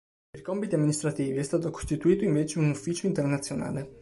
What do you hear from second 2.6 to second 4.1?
Ufficio internazionale.